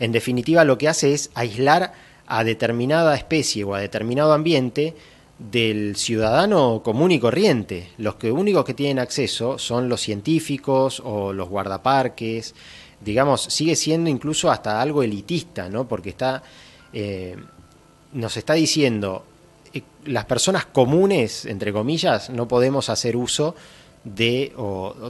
en 0.00 0.12
definitiva 0.12 0.64
lo 0.64 0.78
que 0.78 0.88
hace 0.88 1.14
es 1.14 1.30
aislar 1.34 1.92
a 2.26 2.44
determinada 2.44 3.14
especie 3.14 3.64
o 3.64 3.74
a 3.74 3.80
determinado 3.80 4.32
ambiente 4.32 4.94
del 5.38 5.96
ciudadano 5.96 6.82
común 6.82 7.12
y 7.12 7.20
corriente. 7.20 7.90
Los 7.98 8.16
que 8.16 8.32
únicos 8.32 8.64
que 8.64 8.74
tienen 8.74 8.98
acceso 8.98 9.58
son 9.58 9.88
los 9.88 10.00
científicos 10.00 11.00
o 11.04 11.32
los 11.32 11.48
guardaparques. 11.48 12.54
Digamos, 13.00 13.42
sigue 13.42 13.76
siendo 13.76 14.10
incluso 14.10 14.50
hasta 14.50 14.80
algo 14.80 15.02
elitista, 15.02 15.68
¿no? 15.68 15.86
Porque 15.86 16.10
está 16.10 16.42
eh, 16.92 17.36
nos 18.12 18.36
está 18.36 18.54
diciendo, 18.54 19.24
eh, 19.72 19.82
las 20.04 20.24
personas 20.24 20.66
comunes, 20.66 21.44
entre 21.44 21.72
comillas, 21.72 22.30
no 22.30 22.48
podemos 22.48 22.88
hacer 22.88 23.16
uso 23.16 23.54
de, 24.04 24.52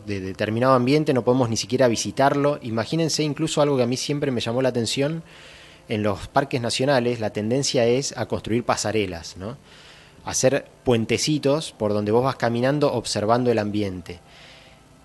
de 0.07 0.21
determinado 0.21 0.75
ambiente, 0.75 1.15
no 1.15 1.23
podemos 1.23 1.49
ni 1.49 1.57
siquiera 1.57 1.89
visitarlo. 1.89 2.59
Imagínense 2.63 3.23
incluso 3.23 3.63
algo 3.63 3.77
que 3.77 3.85
a 3.85 3.87
mí 3.87 3.97
siempre 3.97 4.31
me 4.31 4.41
llamó 4.41 4.63
la 4.63 4.71
atención, 4.71 5.23
en 5.89 6.03
los 6.03 6.29
parques 6.29 6.61
nacionales 6.61 7.21
la 7.21 7.31
tendencia 7.31 7.87
es 7.87 8.17
a 8.17 8.27
construir 8.27 8.65
pasarelas, 8.65 9.37
¿no? 9.39 9.57
Hacer 10.25 10.67
puentecitos 10.85 11.73
por 11.73 11.93
donde 11.93 12.13
vos 12.13 12.25
vas 12.25 12.37
caminando 12.37 12.93
observando 12.93 13.51
el 13.51 13.59
ambiente 13.59 14.21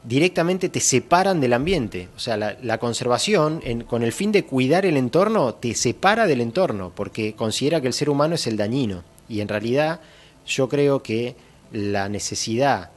directamente 0.04 0.70
te 0.70 0.80
separan 0.80 1.40
del 1.40 1.54
ambiente. 1.54 2.10
O 2.16 2.20
sea, 2.20 2.38
la, 2.38 2.78
conservación, 2.78 3.62
con 3.88 4.04
el 4.04 4.12
fin 4.12 4.32
de 4.32 4.46
cuidar 4.46 4.86
el 4.86 4.98
entorno, 4.98 5.56
te 5.56 5.74
separa 5.76 6.28
del 6.28 6.42
entorno, 6.42 6.92
porque 6.94 7.34
considera 7.34 7.82
que 7.82 7.88
el 7.88 7.94
ser 7.94 8.10
humano 8.10 8.36
es 8.36 8.48
el 8.48 8.58
dañino. 8.58 9.04
Y 9.30 9.42
en 9.42 9.48
realidad 9.48 10.02
yo 10.46 10.68
creo 10.70 11.02
que 11.02 11.36
la 11.72 12.10
necesidad 12.10 12.92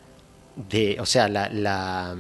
de, 0.57 0.99
o 1.01 1.07
sea, 1.07 1.29
la, 1.29 2.17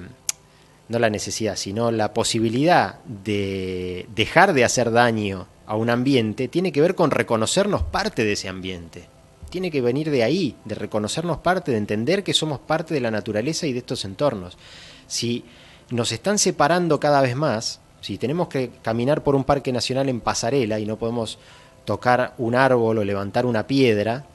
no 0.89 0.99
la 0.99 1.11
necesidad, 1.11 1.57
sino 1.57 1.91
la 1.91 2.15
posibilidad 2.15 3.01
de 3.05 4.07
dejar 4.15 4.53
de 4.53 4.65
hacer 4.65 4.91
daño 4.93 5.49
a 5.67 5.75
un 5.75 5.91
ambiente 5.91 6.47
tiene 6.47 6.71
que 6.71 6.81
ver 6.81 6.95
con 6.95 7.11
reconocernos 7.11 7.83
parte 7.83 8.25
de 8.25 8.33
ese 8.33 8.49
ambiente 8.49 9.09
tiene 9.57 9.71
que 9.71 9.81
venir 9.81 10.11
de 10.11 10.23
ahí, 10.23 10.55
de 10.67 10.75
reconocernos 10.75 11.39
parte, 11.39 11.71
de 11.71 11.79
entender 11.79 12.23
que 12.23 12.35
somos 12.35 12.59
parte 12.59 12.93
de 12.93 13.01
la 13.01 13.11
naturaleza 13.11 13.67
y 13.67 13.73
de 13.73 13.79
estos 13.79 14.05
entornos. 14.05 14.59
Si 15.07 15.47
nos 15.89 16.13
están 16.13 16.39
separando 16.39 17.01
cada 17.01 17.23
vez 17.23 17.35
más, 17.37 17.81
si 18.03 18.19
tenemos 18.19 18.49
que 18.49 18.71
caminar 18.83 19.25
por 19.25 19.35
un 19.35 19.45
parque 19.45 19.73
nacional 19.73 20.11
en 20.11 20.21
pasarela 20.21 20.79
y 20.79 20.85
no 20.85 20.99
podemos 20.99 21.39
tocar 21.87 22.35
un 22.37 22.55
árbol 22.55 22.99
o 22.99 23.05
levantar 23.05 23.47
una 23.47 23.67
piedra, 23.67 24.27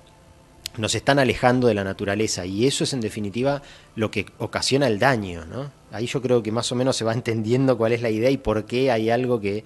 nos 0.78 0.96
están 0.96 1.20
alejando 1.20 1.68
de 1.68 1.76
la 1.76 1.84
naturaleza 1.84 2.48
y 2.48 2.66
eso 2.66 2.84
es 2.84 2.92
en 2.94 3.02
definitiva 3.02 3.62
lo 3.96 4.10
que 4.10 4.26
ocasiona 4.40 4.88
el 4.88 4.98
daño. 4.98 5.46
¿no? 5.46 5.70
Ahí 5.92 6.08
yo 6.08 6.20
creo 6.24 6.42
que 6.42 6.52
más 6.52 6.72
o 6.72 6.76
menos 6.76 6.98
se 6.98 7.06
va 7.06 7.14
entendiendo 7.14 7.78
cuál 7.78 7.92
es 7.92 8.02
la 8.02 8.10
idea 8.10 8.32
y 8.32 8.38
por 8.38 8.66
qué 8.66 8.90
hay 8.90 9.12
algo 9.12 9.40
que, 9.40 9.66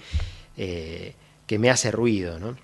eh, 0.58 1.16
que 1.48 1.60
me 1.60 1.70
hace 1.70 1.92
ruido. 1.92 2.40
¿no? 2.40 2.58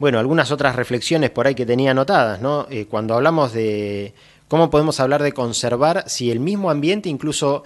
Bueno, 0.00 0.18
algunas 0.18 0.50
otras 0.50 0.76
reflexiones 0.76 1.28
por 1.28 1.46
ahí 1.46 1.54
que 1.54 1.66
tenía 1.66 1.90
anotadas, 1.90 2.40
¿no? 2.40 2.66
Eh, 2.70 2.86
cuando 2.86 3.14
hablamos 3.14 3.52
de 3.52 4.14
cómo 4.48 4.70
podemos 4.70 4.98
hablar 4.98 5.22
de 5.22 5.32
conservar 5.32 6.04
si 6.08 6.30
el 6.30 6.40
mismo 6.40 6.70
ambiente 6.70 7.10
incluso 7.10 7.64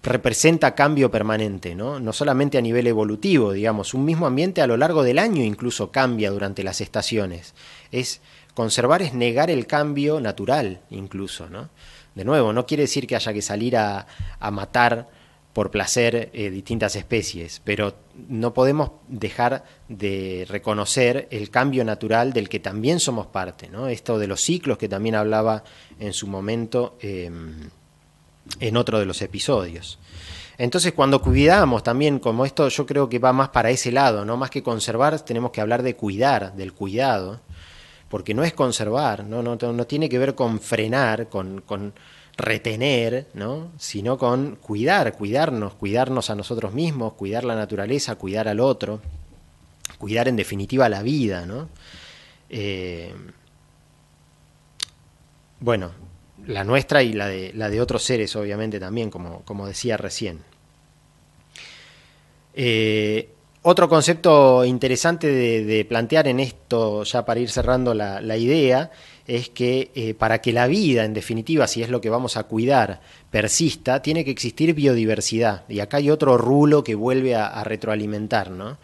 representa 0.00 0.76
cambio 0.76 1.10
permanente, 1.10 1.74
¿no? 1.74 1.98
No 1.98 2.12
solamente 2.12 2.56
a 2.56 2.60
nivel 2.60 2.86
evolutivo, 2.86 3.50
digamos, 3.50 3.94
un 3.94 4.04
mismo 4.04 4.26
ambiente 4.28 4.62
a 4.62 4.68
lo 4.68 4.76
largo 4.76 5.02
del 5.02 5.18
año 5.18 5.42
incluso 5.42 5.90
cambia 5.90 6.30
durante 6.30 6.62
las 6.62 6.80
estaciones. 6.80 7.52
Es 7.90 8.20
conservar 8.54 9.02
es 9.02 9.12
negar 9.12 9.50
el 9.50 9.66
cambio 9.66 10.20
natural 10.20 10.80
incluso, 10.88 11.50
¿no? 11.50 11.68
De 12.14 12.24
nuevo, 12.24 12.52
no 12.52 12.64
quiere 12.64 12.84
decir 12.84 13.08
que 13.08 13.16
haya 13.16 13.32
que 13.32 13.42
salir 13.42 13.76
a, 13.76 14.06
a 14.38 14.50
matar 14.52 15.08
por 15.52 15.70
placer 15.70 16.30
eh, 16.32 16.50
distintas 16.50 16.96
especies, 16.96 17.60
pero 17.62 17.94
no 18.28 18.54
podemos 18.54 18.92
dejar 19.08 19.64
de 19.88 20.46
reconocer 20.48 21.28
el 21.30 21.50
cambio 21.50 21.84
natural 21.84 22.32
del 22.32 22.48
que 22.48 22.58
también 22.58 23.00
somos 23.00 23.26
parte, 23.26 23.68
¿no? 23.68 23.88
Esto 23.88 24.18
de 24.18 24.26
los 24.26 24.40
ciclos 24.40 24.78
que 24.78 24.88
también 24.88 25.14
hablaba 25.14 25.62
en 25.98 26.14
su 26.14 26.26
momento 26.26 26.96
em, 27.00 27.68
en 28.60 28.76
otro 28.76 28.98
de 28.98 29.04
los 29.04 29.20
episodios. 29.20 29.98
Entonces, 30.56 30.92
cuando 30.92 31.20
cuidamos 31.20 31.82
también, 31.82 32.18
como 32.18 32.46
esto 32.46 32.68
yo 32.68 32.86
creo 32.86 33.08
que 33.08 33.18
va 33.18 33.32
más 33.32 33.50
para 33.50 33.70
ese 33.70 33.92
lado, 33.92 34.24
¿no? 34.24 34.36
Más 34.38 34.50
que 34.50 34.62
conservar, 34.62 35.20
tenemos 35.20 35.50
que 35.50 35.60
hablar 35.60 35.82
de 35.82 35.96
cuidar, 35.96 36.54
del 36.54 36.72
cuidado, 36.72 37.40
porque 38.08 38.32
no 38.32 38.42
es 38.42 38.54
conservar, 38.54 39.24
no, 39.24 39.42
no, 39.42 39.56
no 39.56 39.86
tiene 39.86 40.08
que 40.08 40.18
ver 40.18 40.34
con 40.34 40.60
frenar, 40.60 41.28
con 41.28 41.62
retener, 42.36 43.26
¿no? 43.34 43.70
sino 43.78 44.18
con 44.18 44.56
cuidar, 44.56 45.12
cuidarnos, 45.14 45.74
cuidarnos 45.74 46.30
a 46.30 46.34
nosotros 46.34 46.72
mismos, 46.72 47.14
cuidar 47.14 47.44
la 47.44 47.54
naturaleza, 47.54 48.16
cuidar 48.16 48.48
al 48.48 48.60
otro, 48.60 49.00
cuidar 49.98 50.28
en 50.28 50.36
definitiva 50.36 50.88
la 50.88 51.02
vida. 51.02 51.46
¿no? 51.46 51.68
Eh, 52.48 53.14
bueno, 55.60 55.92
la 56.46 56.64
nuestra 56.64 57.02
y 57.02 57.12
la 57.12 57.28
de, 57.28 57.52
la 57.54 57.68
de 57.68 57.80
otros 57.80 58.02
seres, 58.02 58.34
obviamente, 58.36 58.80
también, 58.80 59.10
como, 59.10 59.42
como 59.42 59.66
decía 59.66 59.96
recién. 59.96 60.40
Eh, 62.54 63.31
otro 63.62 63.88
concepto 63.88 64.64
interesante 64.64 65.28
de, 65.28 65.84
plantear 65.84 66.28
en 66.28 66.40
esto, 66.40 67.04
ya 67.04 67.24
para 67.24 67.40
ir 67.40 67.50
cerrando 67.50 67.94
la 67.94 68.36
idea, 68.36 68.90
es 69.26 69.48
que 69.48 69.90
eh, 69.94 70.14
para 70.14 70.40
que 70.40 70.52
la 70.52 70.66
vida, 70.66 71.04
en 71.04 71.14
definitiva, 71.14 71.66
si 71.66 71.82
es 71.82 71.90
lo 71.90 72.00
que 72.00 72.10
vamos 72.10 72.36
a 72.36 72.44
cuidar, 72.44 73.00
persista, 73.30 74.02
tiene 74.02 74.24
que 74.24 74.30
existir 74.30 74.74
biodiversidad. 74.74 75.64
Y 75.68 75.80
acá 75.80 75.98
hay 75.98 76.10
otro 76.10 76.36
rulo 76.36 76.82
que 76.82 76.94
vuelve 76.94 77.34
a, 77.34 77.62
retroalimentar, 77.64 78.50
¿no? 78.50 78.78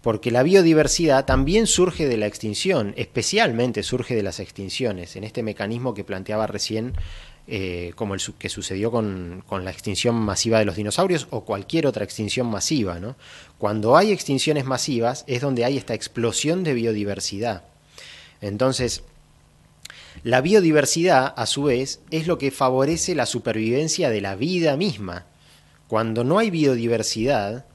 Porque 0.00 0.32
la 0.32 0.42
biodiversidad 0.42 1.26
también 1.26 1.66
surge 1.66 2.08
de 2.08 2.16
la 2.16 2.26
extinción, 2.26 2.92
especialmente 2.96 3.84
surge 3.84 4.16
de 4.16 4.24
las 4.24 4.40
extinciones, 4.40 5.14
en 5.14 5.22
este 5.22 5.44
mecanismo 5.44 5.94
que 5.94 6.02
planteaba 6.02 6.48
recién, 6.48 6.94
eh, 7.48 7.92
como 7.96 8.14
el 8.14 8.20
que 8.38 8.48
sucedió 8.48 8.92
con, 8.92 9.42
la 9.50 9.70
extinción 9.70 10.14
masiva 10.14 10.60
de 10.60 10.64
los 10.64 10.76
dinosaurios 10.76 11.26
o 11.30 11.44
cualquier 11.44 11.86
otra 11.86 12.04
extinción 12.04 12.46
masiva. 12.46 13.00
Cuando 13.58 13.96
hay 13.96 14.12
extinciones 14.12 14.64
masivas 14.64 15.24
es 15.26 15.40
donde 15.40 15.64
hay 15.64 15.76
esta 15.76 15.94
explosión 15.94 16.62
de 16.62 16.74
biodiversidad. 16.74 17.64
Entonces, 18.40 19.02
la 20.22 20.40
biodiversidad, 20.40 21.34
a 21.36 21.46
su 21.46 21.64
vez, 21.64 22.00
es 22.12 22.28
lo 22.28 22.38
que 22.38 22.52
favorece 22.52 23.14
la 23.16 23.26
supervivencia 23.26 24.08
de 24.08 24.20
la 24.20 24.36
vida 24.36 24.76
misma. 24.76 25.26
Cuando 25.88 26.22
no 26.22 26.38
hay 26.38 26.50
biodiversidad, 26.50 27.66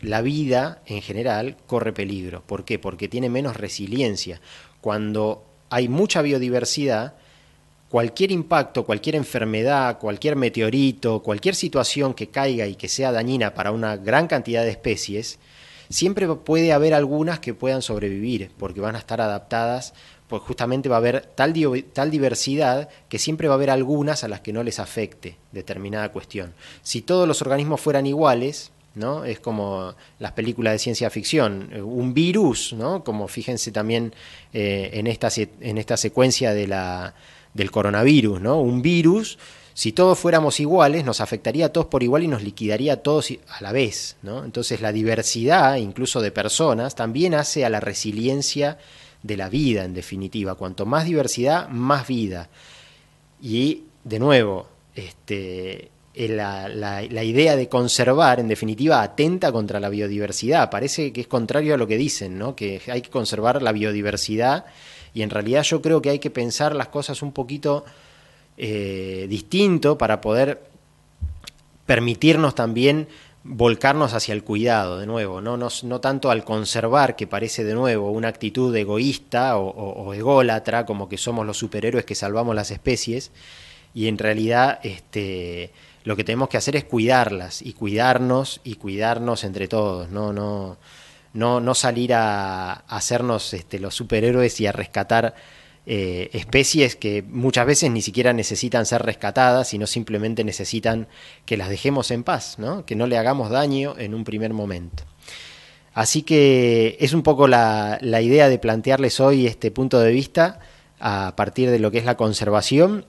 la 0.00 0.22
vida 0.22 0.80
en 0.86 1.02
general 1.02 1.56
corre 1.66 1.92
peligro. 1.92 2.42
¿Por 2.46 2.64
qué? 2.64 2.78
Porque 2.78 3.08
tiene 3.08 3.28
menos 3.28 3.56
resiliencia. 3.56 4.40
Cuando 4.80 5.44
hay 5.68 5.88
mucha 5.88 6.22
biodiversidad, 6.22 7.14
cualquier 7.90 8.30
impacto, 8.30 8.84
cualquier 8.84 9.16
enfermedad, 9.16 9.98
cualquier 9.98 10.36
meteorito, 10.36 11.22
cualquier 11.22 11.56
situación 11.56 12.14
que 12.14 12.28
caiga 12.28 12.66
y 12.66 12.76
que 12.76 12.88
sea 12.88 13.12
dañina 13.12 13.52
para 13.52 13.72
una 13.72 13.96
gran 13.96 14.28
cantidad 14.28 14.62
de 14.62 14.70
especies, 14.70 15.40
siempre 15.88 16.28
puede 16.28 16.72
haber 16.72 16.94
algunas 16.94 17.40
que 17.40 17.52
puedan 17.52 17.82
sobrevivir, 17.82 18.52
porque 18.56 18.80
van 18.80 18.94
a 18.94 19.00
estar 19.00 19.20
adaptadas 19.20 19.92
pues 20.28 20.42
justamente 20.42 20.88
va 20.88 20.94
a 20.94 20.98
haber 20.98 21.22
tal, 21.34 21.52
tal 21.92 22.08
diversidad 22.12 22.88
que 23.08 23.18
siempre 23.18 23.48
va 23.48 23.54
a 23.54 23.56
haber 23.56 23.68
algunas 23.68 24.22
a 24.22 24.28
las 24.28 24.40
que 24.40 24.52
no 24.52 24.62
les 24.62 24.78
afecte 24.78 25.36
determinada 25.50 26.12
cuestión. 26.12 26.54
Si 26.82 27.02
todos 27.02 27.26
los 27.26 27.42
organismos 27.42 27.80
fueran 27.80 28.06
iguales, 28.06 28.70
¿no? 28.94 29.24
Es 29.24 29.40
como 29.40 29.92
las 30.20 30.30
películas 30.30 30.74
de 30.74 30.78
ciencia 30.78 31.10
ficción, 31.10 31.72
un 31.82 32.14
virus, 32.14 32.72
¿no? 32.72 33.02
Como 33.02 33.26
fíjense 33.26 33.72
también 33.72 34.14
eh, 34.52 34.90
en, 34.92 35.08
esta, 35.08 35.30
en 35.34 35.78
esta 35.78 35.96
secuencia 35.96 36.54
de 36.54 36.68
la, 36.68 37.12
del 37.54 37.70
coronavirus, 37.70 38.40
¿no? 38.40 38.60
Un 38.60 38.82
virus, 38.82 39.38
si 39.74 39.92
todos 39.92 40.18
fuéramos 40.18 40.60
iguales, 40.60 41.04
nos 41.04 41.20
afectaría 41.20 41.66
a 41.66 41.68
todos 41.70 41.86
por 41.86 42.02
igual 42.02 42.22
y 42.22 42.28
nos 42.28 42.42
liquidaría 42.42 42.94
a 42.94 42.96
todos 42.96 43.32
a 43.48 43.62
la 43.62 43.72
vez, 43.72 44.16
¿no? 44.22 44.44
Entonces 44.44 44.80
la 44.80 44.92
diversidad, 44.92 45.76
incluso 45.76 46.20
de 46.20 46.30
personas, 46.30 46.94
también 46.94 47.34
hace 47.34 47.64
a 47.64 47.70
la 47.70 47.80
resiliencia 47.80 48.78
de 49.22 49.36
la 49.36 49.48
vida, 49.48 49.84
en 49.84 49.94
definitiva. 49.94 50.54
Cuanto 50.54 50.86
más 50.86 51.04
diversidad, 51.04 51.68
más 51.68 52.06
vida. 52.06 52.48
Y, 53.40 53.84
de 54.04 54.18
nuevo, 54.18 54.68
este, 54.94 55.90
eh, 56.14 56.28
la, 56.28 57.24
idea 57.24 57.56
de 57.56 57.68
conservar, 57.68 58.40
en 58.40 58.48
definitiva, 58.48 59.02
atenta 59.02 59.52
contra 59.52 59.80
la 59.80 59.88
biodiversidad. 59.88 60.70
Parece 60.70 61.12
que 61.12 61.22
es 61.22 61.26
contrario 61.26 61.74
a 61.74 61.76
lo 61.76 61.86
que 61.86 61.96
dicen, 61.96 62.38
¿no? 62.38 62.56
que 62.56 62.80
hay 62.88 63.00
que 63.00 63.10
conservar 63.10 63.62
la 63.62 63.72
biodiversidad 63.72 64.66
y 65.14 65.22
en 65.22 65.30
realidad 65.30 65.62
yo 65.62 65.82
creo 65.82 66.00
que 66.02 66.10
hay 66.10 66.18
que 66.18 66.30
pensar 66.30 66.74
las 66.74 66.88
cosas 66.88 67.22
un 67.22 67.32
poquito 67.32 67.84
eh, 68.56 69.26
distinto 69.28 69.96
para 69.98 70.20
poder 70.20 70.62
permitirnos 71.86 72.54
también 72.54 73.08
volcarnos 73.42 74.12
hacia 74.12 74.34
el 74.34 74.44
cuidado, 74.44 74.98
de 74.98 75.06
nuevo, 75.06 75.40
no, 75.40 75.56
no, 75.56 76.00
tanto 76.00 76.30
al 76.30 76.44
conservar, 76.44 77.16
que 77.16 77.26
parece 77.26 77.64
de 77.64 77.74
nuevo 77.74 78.10
una 78.10 78.28
actitud 78.28 78.74
egoísta 78.76 79.56
o, 79.56 79.70
o 79.70 80.12
ególatra, 80.14 80.84
como 80.84 81.08
que 81.08 81.16
somos 81.16 81.46
los 81.46 81.56
superhéroes 81.56 82.04
que 82.04 82.14
salvamos 82.14 82.54
las 82.54 82.70
especies, 82.70 83.30
y 83.94 84.08
en 84.08 84.18
realidad 84.18 84.78
este, 84.82 85.72
lo 86.04 86.16
que 86.16 86.24
tenemos 86.24 86.48
que 86.48 86.58
hacer 86.58 86.76
es 86.76 86.84
cuidarlas 86.84 87.62
y 87.62 87.72
cuidarnos 87.72 88.60
y 88.62 88.74
cuidarnos 88.76 89.42
entre 89.44 89.68
todos, 89.68 90.10
no, 90.10 90.32
no, 90.32 90.76
no, 90.76 90.76
no 91.32 91.74
salir 91.74 92.14
a, 92.14 92.72
hacernos 92.72 93.54
este, 93.54 93.78
los 93.78 93.94
superhéroes 93.94 94.60
y 94.60 94.66
a 94.66 94.72
rescatar 94.72 95.34
eh, 95.86 96.30
especies 96.32 96.96
que 96.96 97.22
muchas 97.22 97.66
veces 97.66 97.90
ni 97.90 98.02
siquiera 98.02 98.32
necesitan 98.32 98.86
ser 98.86 99.02
rescatadas, 99.02 99.68
sino 99.68 99.86
simplemente 99.86 100.44
necesitan 100.44 101.08
que 101.46 101.56
las 101.56 101.68
dejemos 101.68 102.10
en 102.10 102.24
paz, 102.24 102.58
¿no? 102.58 102.84
que 102.84 102.96
no 102.96 103.06
le 103.06 103.18
hagamos 103.18 103.50
daño 103.50 103.94
en 103.98 104.14
un 104.14 104.24
primer 104.24 104.52
momento. 104.52 105.04
Así 105.94 106.22
que 106.22 106.96
es 107.00 107.12
un 107.12 107.22
poco 107.22 107.48
la, 107.48 107.98
la 108.00 108.20
idea 108.20 108.48
de 108.48 108.58
plantearles 108.58 109.20
hoy 109.20 109.46
este 109.46 109.70
punto 109.70 109.98
de 110.00 110.12
vista 110.12 110.60
a 111.00 111.34
partir 111.36 111.70
de 111.70 111.78
lo 111.78 111.90
que 111.90 111.98
es 111.98 112.04
la 112.04 112.16
conservación 112.16 113.06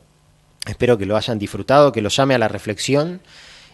Espero 0.67 0.97
que 0.97 1.05
lo 1.05 1.17
hayan 1.17 1.39
disfrutado, 1.39 1.91
que 1.91 2.01
lo 2.01 2.09
llame 2.09 2.35
a 2.35 2.37
la 2.37 2.47
reflexión 2.47 3.21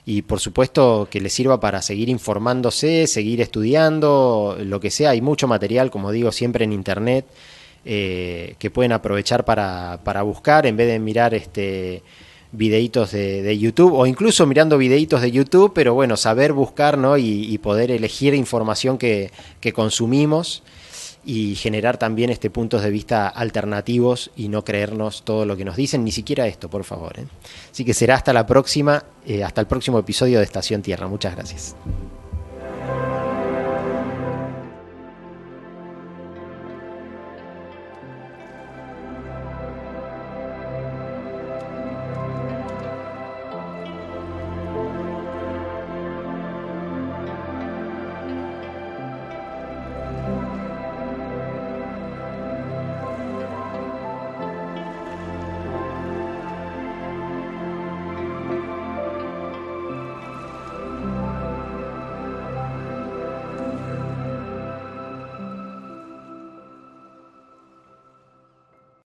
y 0.07 0.21
por 0.21 0.39
supuesto 0.39 1.09
que 1.11 1.19
les 1.19 1.33
sirva 1.33 1.59
para 1.59 1.81
seguir 1.81 2.07
informándose, 2.07 3.07
seguir 3.07 3.41
estudiando, 3.41 4.55
lo 4.57 4.79
que 4.79 4.89
sea. 4.89 5.09
Hay 5.09 5.19
mucho 5.19 5.49
material, 5.49 5.91
como 5.91 6.13
digo, 6.13 6.31
siempre 6.31 6.63
en 6.63 6.71
internet 6.71 7.25
eh, 7.83 8.55
que 8.57 8.71
pueden 8.71 8.93
aprovechar 8.93 9.43
para, 9.43 9.99
para, 10.05 10.21
buscar 10.21 10.65
en 10.65 10.77
vez 10.77 10.87
de 10.87 10.99
mirar 10.99 11.33
este 11.33 12.03
videitos 12.53 13.11
de, 13.11 13.57
YouTube 13.59 13.91
o 13.93 14.05
incluso 14.07 14.45
mirando 14.45 14.77
videitos 14.77 15.21
de 15.21 15.29
YouTube, 15.29 15.73
pero 15.75 15.93
bueno, 15.93 16.15
saber 16.15 16.53
buscar 16.53 16.97
¿no? 16.97 17.17
y, 17.17 17.57
poder 17.57 17.91
elegir 17.91 18.33
información 18.33 18.97
que, 18.97 19.31
que 19.59 19.73
consumimos 19.73 20.63
y 21.27 21.55
generar 21.55 21.97
también 21.97 22.29
este 22.29 22.49
puntos 22.49 22.81
de 22.81 22.89
vista 22.89 23.27
alternativos 23.27 24.31
y 24.37 24.47
no 24.47 24.63
creernos 24.63 25.23
todo 25.23 25.45
lo 25.45 25.57
que 25.57 25.65
nos 25.65 25.75
dicen, 25.75 26.05
ni 26.05 26.11
siquiera 26.13 26.47
esto, 26.47 26.69
por 26.69 26.85
favor. 26.85 27.19
¿eh? 27.19 27.25
Así 27.69 27.83
que 27.83 27.93
será 27.93 28.15
hasta 28.15 28.31
la 28.31 28.47
próxima, 28.47 29.03
eh, 29.25 29.43
hasta 29.43 29.59
el 29.59 29.67
próximo 29.67 29.99
episodio 29.99 30.39
de 30.39 30.45
Estación 30.45 30.81
Tierra. 30.81 31.09
Muchas 31.09 31.35
gracias. 31.35 31.75